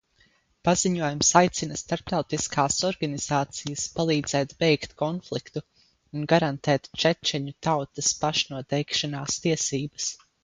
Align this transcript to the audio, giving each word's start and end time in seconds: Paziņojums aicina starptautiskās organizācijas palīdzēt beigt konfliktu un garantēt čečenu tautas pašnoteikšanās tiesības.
Paziņojums 0.67 1.27
aicina 1.41 1.75
starptautiskās 1.79 2.77
organizācijas 2.87 3.83
palīdzēt 3.99 4.55
beigt 4.63 4.95
konfliktu 5.03 5.63
un 6.21 6.25
garantēt 6.33 6.89
čečenu 7.03 7.55
tautas 7.69 8.13
pašnoteikšanās 8.23 9.39
tiesības. 9.45 10.09